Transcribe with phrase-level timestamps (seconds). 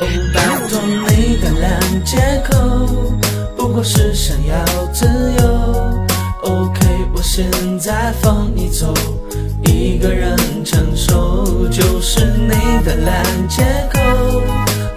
[0.00, 2.56] 拜托你的烂借口，
[3.56, 5.06] 不过是想要自
[5.38, 6.06] 由。
[6.42, 7.46] OK，我现
[7.78, 8.94] 在放你走，
[9.62, 13.62] 一个人承受就是你的烂借
[13.92, 14.42] 口。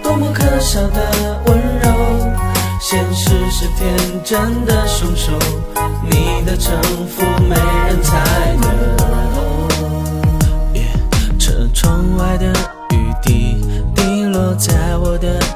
[0.01, 2.31] 多么可笑的温柔，
[2.79, 5.31] 现实是天真的凶手，
[6.09, 6.73] 你的城
[7.07, 9.32] 府没人猜透。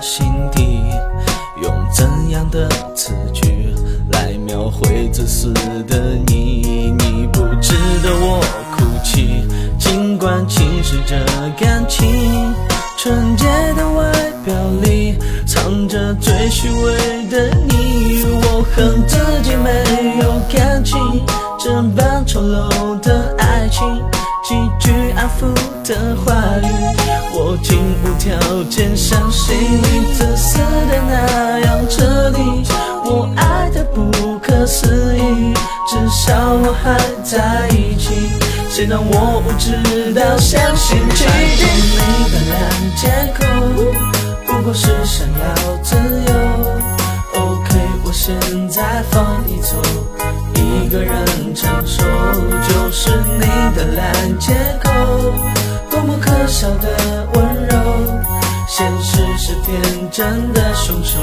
[0.01, 0.83] 心底，
[1.61, 3.73] 用怎样的词句
[4.11, 5.53] 来描绘自私
[5.87, 6.93] 的你？
[6.97, 8.39] 你不值得我
[8.75, 9.43] 哭泣，
[9.77, 11.25] 尽管侵蚀着
[11.57, 12.53] 感情。
[12.97, 14.11] 纯洁的外
[14.43, 20.97] 表里藏着最虚伪的你，我恨自己没有感情，
[21.59, 23.85] 这般丑陋的爱情。
[24.43, 27.16] 几句安抚的话语，
[28.27, 32.41] 条件相信你自私的那样彻底，
[33.05, 35.53] 我爱的不可思议，
[35.87, 38.29] 至少我还在一起，
[38.69, 41.23] 谁让我无知到相信奇
[41.55, 41.63] 迹？
[41.95, 42.59] 你的烂
[42.97, 43.45] 借口，
[44.45, 46.33] 不过是想要自由。
[47.39, 48.35] OK，我现
[48.67, 49.77] 在放你走，
[50.53, 51.15] 一个人
[59.35, 61.19] 是天真的凶手，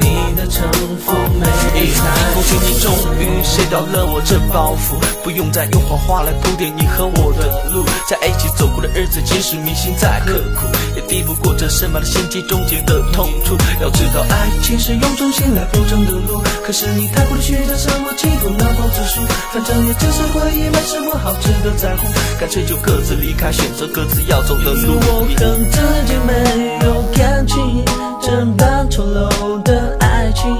[0.00, 0.66] 你的城
[0.98, 2.02] 府没人猜
[2.34, 13.56] 恭喜你终于卸掉了我这包袱，不用再用谎话来铺垫你和我的路，在一起走过的日子，即使铭心再刻苦，也抵不过这深埋的心机终结的痛楚。
[13.80, 19.20] 要知道，爱情是用忠心来铺成的路，可是你太过的曲折，什么企图能否知数？
[19.52, 22.06] 反正也只是回忆，没什么好值得在乎，
[22.38, 25.00] 干脆就各自离开，选择各自要走的路。
[25.00, 27.84] 我恨自己没有感情，
[28.22, 30.50] 这般丑陋的爱情，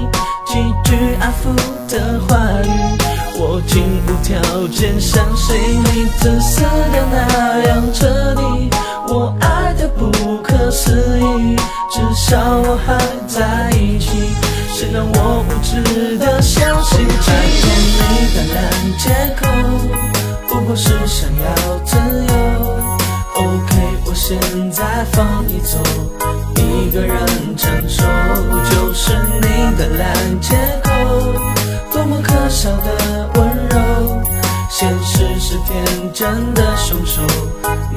[0.45, 1.55] 几句安抚
[1.89, 2.69] 的话语，
[3.39, 8.69] 我竟无条件相信你自私的那样彻底，
[9.07, 11.55] 我爱的不可思议，
[11.89, 12.95] 至少我还
[13.27, 14.29] 在一起，
[14.69, 17.67] 谁让我无知的相信奇迹？
[18.11, 18.61] 你的烂
[18.99, 19.47] 借口，
[20.47, 22.33] 不过是想要自由。
[23.33, 23.69] OK，
[24.05, 24.37] 我现
[24.71, 25.79] 在放你走，
[26.71, 27.17] 一个人
[27.57, 28.03] 承受
[28.69, 30.89] 就是你的烂借口，
[31.91, 34.21] 多么可笑的温柔，
[34.69, 37.21] 现实是天真的凶手，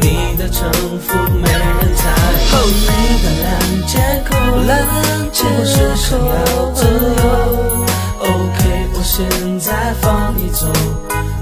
[0.00, 0.68] 你的城
[1.00, 2.02] 府没人猜
[2.50, 2.86] 透，你
[3.22, 3.52] 的烂
[3.86, 3.92] 借
[4.28, 4.34] 口，
[4.66, 4.72] 烂
[5.32, 7.22] 借口是想要自由。
[8.20, 8.58] OK，
[8.94, 10.66] 我现在放你走，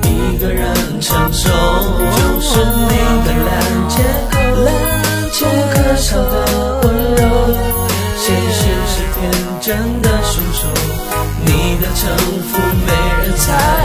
[0.03, 1.52] 一个人承受
[8.33, 10.67] 现实是天真的凶手
[11.45, 13.82] 你的城府没人猜。